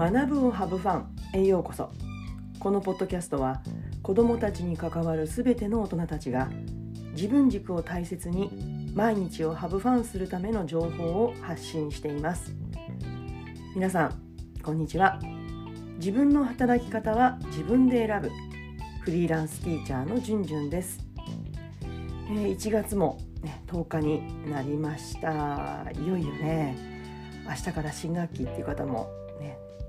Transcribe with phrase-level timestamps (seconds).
[0.00, 1.14] 学ぶをハブファン。
[1.34, 1.90] へようこそ。
[2.58, 3.60] このポッドキャストは
[4.02, 6.48] 子どもたちに関わるすべての大人たちが
[7.12, 12.54] 自分軸を大切に毎日をハブファンするための情報を発信しています。
[13.74, 14.14] 皆さん
[14.62, 15.20] こんにちは。
[15.98, 18.30] 自分の働き方は自分で選ぶ。
[19.02, 20.98] フリーランスティーチャーのじゅんじゅんです、
[22.30, 25.84] え、1月も、ね、10日になりました。
[25.92, 26.74] いよいよね。
[27.46, 29.19] 明日から新学期っていう方も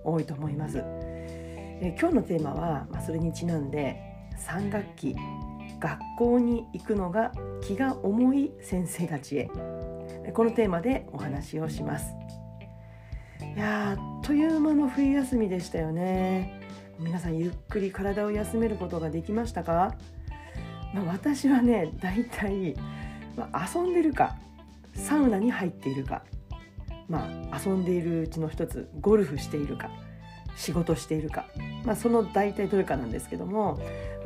[0.03, 4.01] 多いと思います、え、今日のテーマは、まあ、それにちなんで
[4.47, 5.15] 3学期
[5.79, 9.49] 学校に行くのが気が重い先生たちへ。
[10.33, 12.13] このテーマでお話をします。
[13.55, 16.61] いやあっという間の冬休みでしたよね。
[16.99, 19.95] 皆さんゆっくり体を休めることができましたか、
[20.93, 22.75] まあ、私はねだいたい、
[23.35, 24.35] まあ、遊んでるか
[24.93, 26.23] サウナに入っているか
[27.07, 29.89] まあ遊んでいるうちの一つゴルフしているか
[30.55, 31.45] 仕事しているか、
[31.85, 33.79] まあ、その大体どれかなんですけども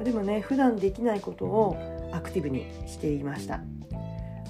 [0.03, 3.61] でもね普段できないことをアクティブにしていました。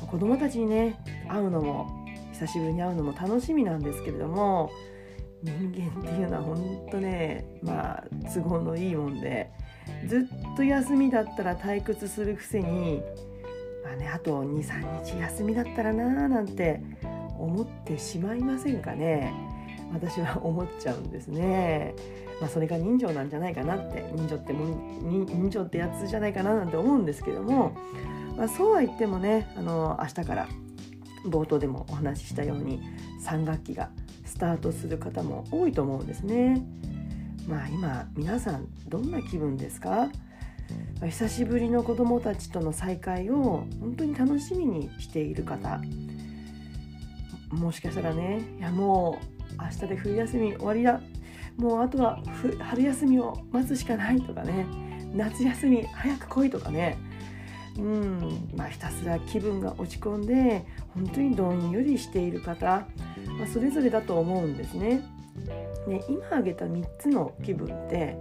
[0.07, 0.95] 子供たちにね
[1.27, 4.71] 会うのも久しぶりに会うのも楽しみなんですけれども
[5.41, 5.53] 人
[5.93, 9.51] 間っていうのは本当ねまあ都合のいいもんで
[10.07, 13.01] ずっと休みだったら退屈するくせに、
[13.83, 16.81] まあね、あと23日休みだったらなーなんて
[17.39, 19.33] 思ってしまいませんかね？
[19.93, 21.93] 私は思っちゃうんですね。
[22.41, 24.65] まあ、それが人情なんじゃないかなって人情っても
[25.01, 27.77] 人情ってやつじゃないかななんて思うんですけども、
[28.35, 30.47] まあ、そうは言ってもねあの明日から
[31.25, 32.81] 冒頭でもお話ししたように
[33.23, 33.89] 3学期が
[34.25, 36.61] スタートする方も多いと思うんですね。
[37.47, 40.09] まあ今皆さんどんな気分ですか？
[41.01, 45.79] 久しぶりの子どもたちとの再会を本当に楽しみにしている方
[47.55, 49.19] もしかしたらねいやも
[49.59, 51.01] う明日で冬休み終わりだ
[51.57, 52.19] もうあとは
[52.59, 54.65] 春休みを待つしかないとかね
[55.13, 56.97] 夏休み早く来いとかね
[57.77, 62.87] うんまあ、ひたすら気分が落ち込んで本当にどんよりしている方、
[63.37, 65.01] まあ、それぞれだと思うんですね。
[65.87, 68.17] で今挙げた3つの気分って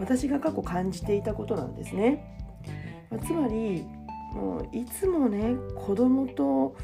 [0.00, 2.36] 私が過去感じていたことなんですね。
[3.10, 3.84] まあ、つまり
[4.34, 6.76] もういつもね子供と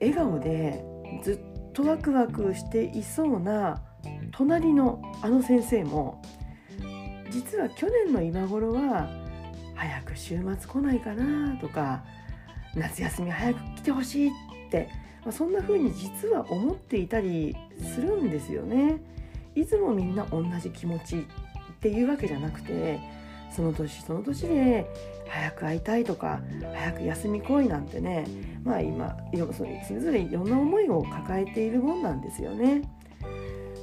[0.00, 0.84] 笑顔で
[1.22, 3.82] ずっとワクワクしていそうな
[4.32, 6.22] 隣のあの先生も
[7.30, 9.08] 実は去年の今頃は
[9.74, 12.04] 早く週末来ないかなとか
[12.74, 14.32] 夏休み早く来てほしいっ
[14.70, 14.88] て、
[15.22, 17.56] まあ、そんな風に実は思っていたり
[17.94, 19.02] するんですよね。
[19.54, 21.22] いつもみんな同じ気持ちっ
[21.80, 23.00] ていうわけじゃなくて
[23.54, 24.86] その年その年で
[25.28, 26.40] 早く会いたいとか
[26.74, 28.26] 早く休み来いなんてね
[28.64, 29.16] まあ今
[29.56, 32.82] それぞれいろんな思いを抱えているもんなんですよね。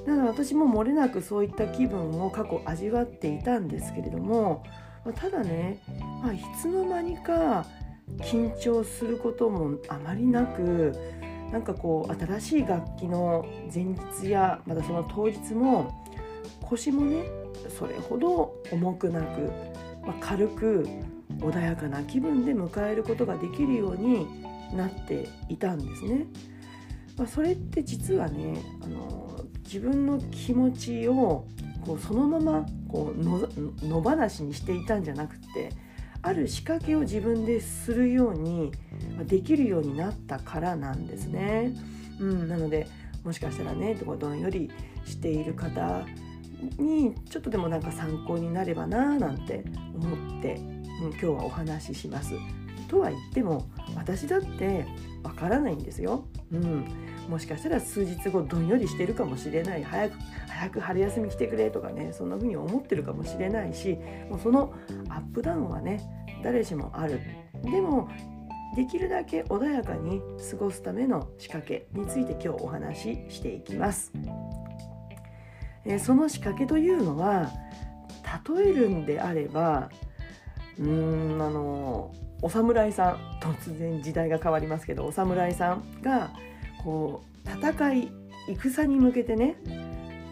[0.06, 4.64] だから私も漏れなくそういった気分を過去味わっていたんですけれども、
[5.16, 5.82] ただね、
[6.22, 7.66] まあ、いつの間にか
[8.20, 10.94] 緊張することもあまりなく
[11.52, 15.94] なんかこう新しい楽器の前日やまたその当日も
[16.62, 17.24] 腰もね
[17.78, 19.52] それほど重くなく、
[20.06, 20.88] まあ、軽く
[21.40, 24.28] 穏やかな気分で迎えることができるように
[24.76, 26.26] なっていたんですね。
[27.18, 31.46] まあ、それって実はねあの自分の気持ちを
[31.86, 35.72] こうそのままこう野放しにしていたんじゃなくて
[36.22, 38.72] ある仕掛けを自分でするように
[39.26, 41.76] できるようになったからなんですね。
[42.20, 42.88] うん、なので
[43.24, 44.72] もしかしたらねどんより
[45.06, 46.06] している方
[46.78, 49.64] にちょっとでもなんか参考になればななんて
[49.96, 52.34] 思って、うん、今日はお話しします。
[52.88, 54.86] とは言っても私だって
[55.24, 56.26] わからないんですよ。
[56.52, 56.86] うん、
[57.30, 63.98] もしかしたら数日後どんよりしてるかもしれない早く早く春休み来てくれとかねそんな風に思ってるかもしれないし
[64.30, 64.74] もうその
[65.10, 66.02] アップダウンはね
[66.44, 67.20] 誰しもある
[67.64, 68.10] でも
[68.76, 74.12] できるだけ穏やかに過ごすための仕掛けについて今日お話ししていきます、
[75.86, 77.52] え、その仕掛けというのは
[78.48, 79.90] 例えるんであれば
[80.80, 86.32] うんあのお侍さん突然時代が変わりますけどお侍さんが
[86.84, 88.12] こう戦い
[88.48, 89.56] 戦に向けてね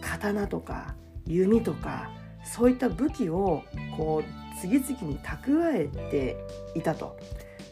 [0.01, 0.95] 刀とか
[1.25, 2.09] 弓とか
[2.43, 3.63] そういった武器を
[3.95, 6.37] こう次々に蓄えて
[6.75, 7.17] いたと。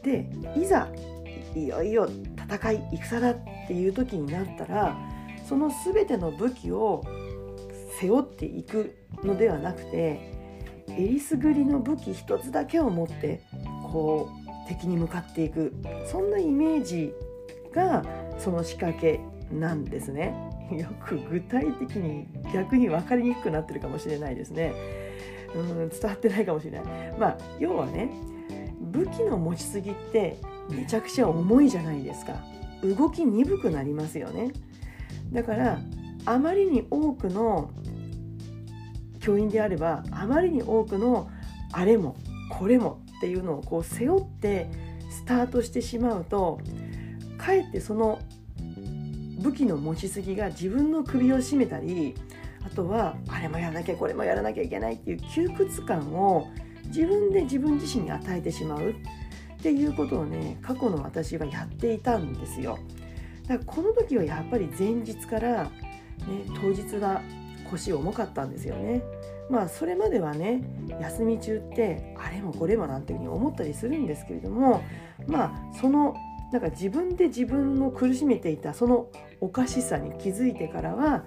[0.03, 0.87] でいざ
[1.53, 3.37] いよいよ戦い戦だっ
[3.67, 4.95] ていう時になったら
[5.47, 7.03] その全ての武器を
[7.99, 10.19] 背負っていくのではなくて
[10.89, 13.41] えりすぐりの武器一つだけを持って
[13.91, 15.73] こう敵に向かっていく
[16.05, 17.13] そんなイメージ
[17.73, 18.03] が
[18.37, 19.19] その仕掛け
[19.51, 20.35] なんですね。
[20.71, 24.73] よく具体的に逆に分かりにくくなってるかもしれないですね。
[25.55, 26.83] うん伝わってないかもしれない。
[27.19, 28.11] まあ要はね
[28.79, 30.37] 武器の持ちすぎって
[30.69, 32.33] めちゃくちゃ重いじゃないですか。
[32.83, 34.51] 動き鈍くなりますよね。
[35.33, 35.79] だから
[36.25, 37.71] あまりに多くの
[39.29, 41.29] 教員であればあまりに多くの
[41.71, 42.15] あれも
[42.49, 44.67] これもっていうのをこう背負って
[45.11, 46.59] スタートしてしまうと
[47.37, 48.19] かえってその
[49.39, 52.15] 武器の持ちすぎが自分の首を絞めたり
[52.65, 56.47] あとはあれもやらなきゃこれもやらなきゃいけないっていう窮屈感を
[56.87, 58.95] 自分で自分自身に与えてしまうっ
[59.61, 62.79] ていうことをね過去の私はやっていたんですよ。
[63.43, 65.69] だからこの時はやっぱり前日から、ね、
[66.59, 67.21] 当日が
[67.69, 69.03] 腰重かったんですよね。
[69.49, 70.61] まあそれまではね
[71.01, 74.83] 休み中ってあれもこれもなんていうふうに思ったりするんですけれども
[75.27, 76.15] まあその
[76.51, 79.07] なんか自分で自分を苦しめていたその
[79.39, 81.23] おかしさに気づいてからは、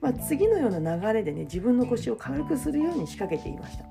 [0.00, 3.84] まあ、次のような流れでね自分の腰を軽くするように仕掛けていました、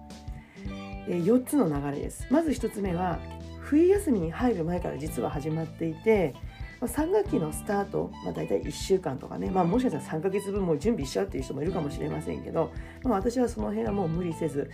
[1.08, 2.28] えー、4つの流れです。
[2.30, 3.20] まず1つ目は
[3.62, 6.36] 冬休みに入る前から実は始まっていて
[6.82, 12.72] まあ、3学期のスタート、まあ、大体1週間とかね、まあ、もしかしたら3ヶ月分も準備しちゃうっていう人もいるかもしれませんけど、
[13.04, 14.70] まあ、私はその辺はもう無理せず、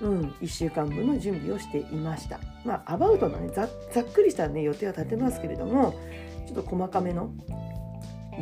[0.00, 2.40] うん、1週間分の準備をしていました。
[2.64, 5.94] まあ、アバウトのねざざっくりした、ね、予定は立てますけれども
[6.46, 7.30] ちょっと細かめの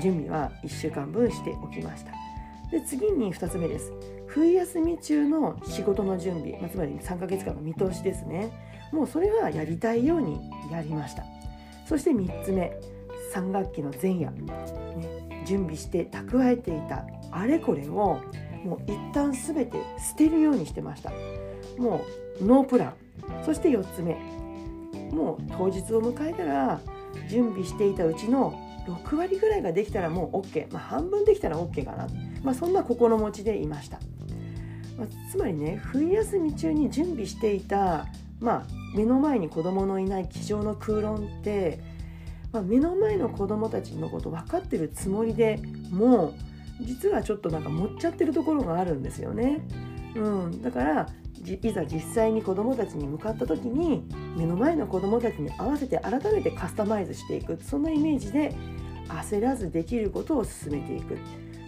[0.00, 2.12] 準備は1週間分しておきました。
[2.70, 3.93] で次に2つ目です。
[4.26, 8.50] 冬休み中の仕事の準備、まあ、つまり3ヶ月間の見通しですね。
[8.93, 10.40] もうそれはやりたいように
[10.72, 11.25] やりました。
[11.87, 12.72] そして3つ目
[13.34, 18.20] 3学期の前夜、ね、準備して蓄えていたあれこれを
[18.64, 21.10] もう一旦全て捨てるようにしてました。
[21.76, 22.04] も
[22.40, 22.94] うノープラン。
[23.44, 24.14] そして4つ目。
[25.12, 26.81] もう当日を迎えたら
[27.28, 32.06] 準備していたうちの6割ぐらいができたらもう OK、まあ、半分できたら OK かな、
[32.42, 33.98] まあ、そんな心持ちでいました、
[34.98, 38.06] まあ、つまりね冬休み中に準備していた、
[38.40, 41.80] まあ、目の前に子供のいない机上の空論って
[42.54, 45.60] まあ、目の前の子どもたちのこと分かってるつもりで
[45.90, 46.34] もう
[46.82, 49.66] 実はちょっとなんか持っちゃってるところがあるんですよね。
[50.14, 51.08] うん、だから
[51.44, 54.04] いざ実際に子どもたちに向かった時に
[54.36, 58.54] 目の前の子どもたちに合わせて改めてカスタマイズしていくそんなイメージで
[59.08, 61.18] 焦らずできることを進めていく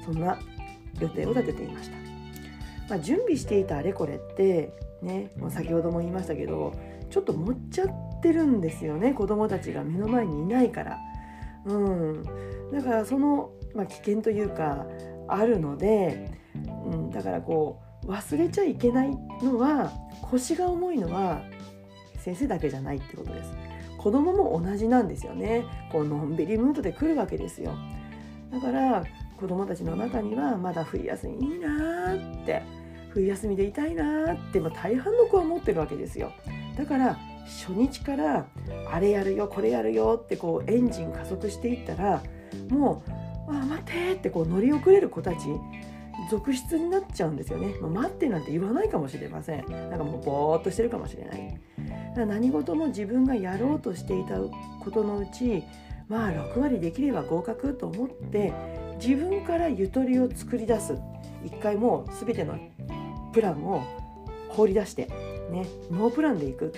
[0.05, 0.39] そんな
[1.01, 1.97] 予定を立てていました。
[2.89, 4.73] まあ、準備していたあれこれって
[5.03, 6.73] ねもう先ほども言いましたけど
[7.11, 7.89] ちょっと持っちゃっ
[8.27, 10.99] てるんですよね子どもたちが目の前にいないから。
[11.65, 12.23] うん、
[12.73, 14.87] だからその、まあ、危険というか
[15.27, 19.11] あるので、うん、だからこう忘れちゃいけない
[19.43, 19.93] のは
[20.23, 21.43] 腰が重いのは
[22.19, 23.51] 先生だけじゃないってことです。
[23.99, 25.65] 子供も同じなんですよね。
[25.91, 27.75] こうのんびりムードで来るわけですよ。
[28.53, 29.05] だから
[29.37, 32.63] 子供たちの中にはまだ冬休みいいなーって
[33.11, 36.33] 冬休みでいたいなーって、まあ、大半の子は思ってるわけですよ。
[36.77, 38.47] だから初日から
[38.91, 42.23] あれやるよこれやるよってこうエンジン加速していったら
[42.69, 43.11] もう
[43.49, 45.39] 「あ待って」ってこう乗り遅れる子たち
[46.31, 49.67] 続出になっちゃうんですよね、待ってなんて言わないかもしれません。
[49.91, 51.61] なんかもうぼーっとしてるかもしれない。
[52.17, 54.39] 何事も自分がやろうとしていた
[54.83, 55.63] ことのうち
[56.09, 58.53] まあ6割できれば合格と思って
[58.99, 60.97] 自分からゆとりを作り出す。
[61.45, 62.59] 一回もう全ての
[63.33, 63.83] プランを
[64.49, 65.07] 放り出して
[65.51, 66.73] ねノープランでいく、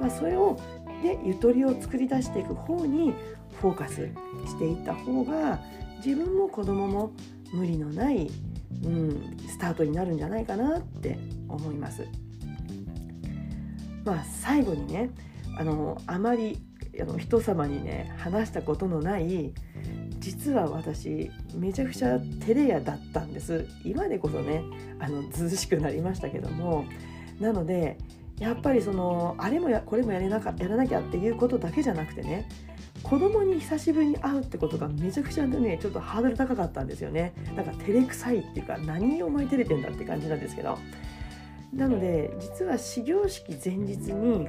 [0.00, 0.58] まあ、それを
[1.02, 3.14] でゆとりを作り出していく方に
[3.60, 4.08] フォーカス
[4.46, 5.60] していった方が
[6.04, 7.12] 自分も子供も
[7.52, 8.30] 無理のない、
[8.84, 12.06] うん、スタートになるんじゃないかなって思います。
[14.04, 15.10] まあ、最後にね
[15.58, 16.58] あのあまり
[17.00, 19.52] あの人様にね話したことのない
[20.18, 24.62] 実は私めちゃくちゃ照れ屋だったんです今でこそね
[24.98, 26.84] あの涼しくなりましたけども
[27.40, 27.98] なので
[28.40, 32.48] やっぱりそのあれもやこれもやれなかやらなきゃっていうことだけじゃなくてね
[33.02, 37.32] 子供に久しぶりに会うってことがめちゃくちゃねちょっとハードル高かったんですよね。
[37.54, 40.78] なんか照れくさいっていうか何をお前照れてんだって感じなんですけど。
[41.72, 44.48] なので実は始業式前日に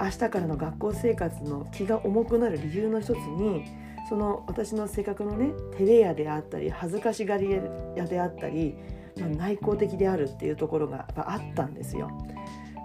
[0.00, 3.64] 明日からの学校生活の気が重くなる理由の一つに
[4.08, 7.52] その私の性格のね照れ屋であったり恥ずかしがり
[7.94, 8.74] 屋であったり
[9.20, 12.10] まあ、内向的であるっていうところがあったんですよ。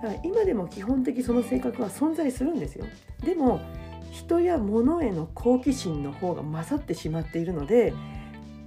[0.01, 2.85] だから今でも基本的その性格は存在するんですよ。
[3.23, 3.59] でも
[4.11, 7.93] 人や物への好奇心の方が勝ってしまっているので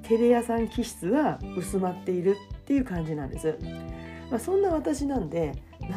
[0.02, 3.58] テレ屋さん気質は薄まっているっていう感じなんです、
[4.30, 5.52] まあ、そんな私なんで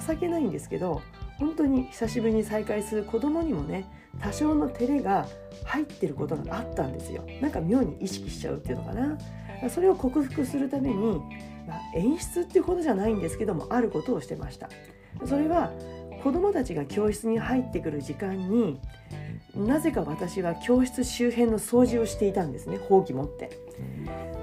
[0.08, 1.02] 情けないんですけど
[1.38, 3.86] 本当に久しぶりに再会する子供にもね
[4.20, 5.28] 多少の照れが
[5.64, 7.24] 入ってることがあったんですよ。
[7.42, 9.18] なんか妙に意識しちゃうっていうのかな。
[9.70, 11.20] それを克服するために、
[11.68, 14.70] まあ、演出っていうことじゃないんですけどもあることをしてました
[15.26, 15.72] それは
[16.24, 18.80] 子どもたちが教室に入ってくる時間に
[19.56, 23.58] なぜか私は教室周辺の掃除をしていたんですねほうき持って。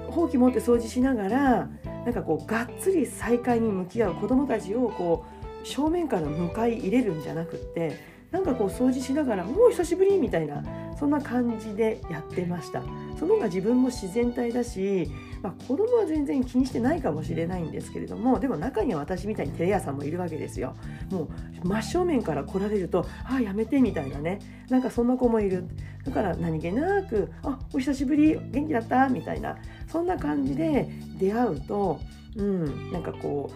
[0.09, 1.69] ほうき持って掃除しながら
[2.05, 5.25] なんかこうがっつり再会に向き合う子どもたちをこ
[5.63, 10.63] う正面から迎え入れるんじゃなくってなんかこう掃除しながら「もう久しぶり」みたいな
[10.99, 12.81] そんな感じでやってました。
[13.17, 15.07] その方が自分も自然体だし、
[15.41, 20.75] まあ、子供は全然気にしてないかもしれないんですけれどもでも中には私みたいに照れ屋さんもいるわけですよ。
[21.11, 21.29] も
[21.63, 24.39] う真正面から来られると「ああやめて」みたいなね。
[24.69, 25.65] なんかそんな子もいる。
[26.03, 31.99] だから何気なく「あお久しぶり元気だった?」みたいなそんな感じで出会うと
[32.35, 33.53] うんなんかこう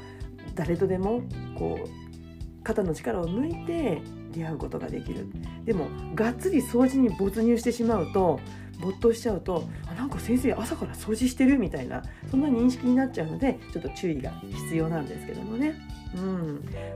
[0.56, 1.22] 誰とでも
[1.58, 4.02] こう肩の力を抜いて
[4.38, 5.28] 出会うことができる。
[5.66, 8.40] でもがっつり掃除に没入してしまうと
[8.80, 9.68] 没頭しちゃうと
[10.08, 14.32] なんか先生朝から掃除してるみたいなそんな認識になっちゃうのでちょっと注意が
[14.70, 15.76] 必要なんですけどもね。
[16.16, 16.20] う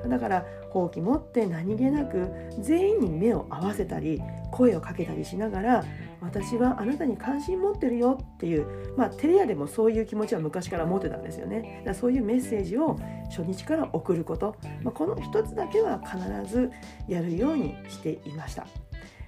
[0.08, 5.84] ん、だからほうき持って何気なく全員に目を合わせたり声をかけたりしながら
[6.22, 12.98] 私はあなたに関心持ってるよっていうまあテレアでもそういう気持ちは昔から持ってたんですよねだからそういうメッセージを
[13.30, 16.18] 初日から送ること、まあ、この一つだけは必
[16.50, 16.72] ず
[17.10, 18.65] やるようにしていました。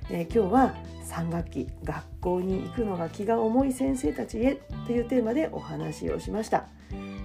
[0.09, 0.75] えー、今日は
[1.09, 4.55] 3学期学校に行くのが気が重い先生たちへ
[4.87, 6.65] というテーマでお話をしました。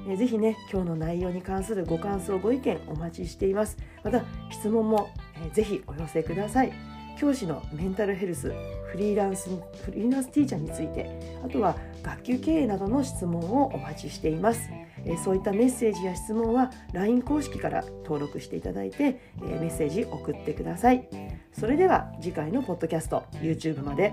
[0.07, 3.77] えー、ぜひね今日の内容に関するご感想ご意見お待ちしています。
[4.05, 6.73] また質問も、えー、ぜひお寄せください。
[7.19, 8.53] 教師のメンタルヘルス
[8.93, 11.11] フリーランスフリーランスティーチャーについて
[11.45, 14.71] あとは学級経営などの質問をお待ちしています。
[15.05, 21.09] えそういったメッセージや質問は LINE 公式から登録していただいて、えメッセージ送ってください。
[21.53, 24.13] それでは次回のポッドキャスト YouTube まで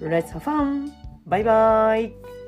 [0.00, 0.90] Let's have fun!
[1.26, 2.41] バイバイ